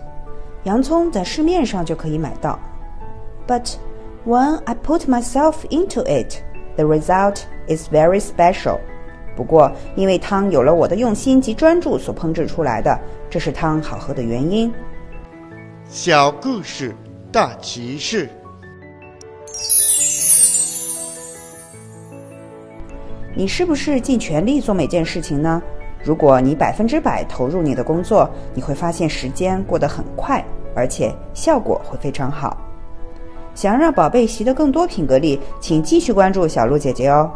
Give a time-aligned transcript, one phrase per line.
[0.62, 2.60] 洋葱在市面上就可以买到。
[3.48, 3.74] But
[4.24, 6.36] when I put myself into it,
[6.77, 8.78] the result is very special.
[9.34, 12.96] 不过，因为汤有了我的用心及专注所烹制出来的，
[13.28, 14.72] 这是汤好喝的原因。
[15.88, 16.94] 小故事
[17.32, 18.28] 大启示。
[23.34, 25.60] 你是不是尽全力做每件事情呢？
[26.06, 30.40] 如果你百分之百投入你的工作，你会发现时间过得很快，
[30.72, 32.56] 而且效果会非常好。
[33.56, 37.28] 想要让宝贝习得更多品格力，请继续关注小鹿姐姐哦。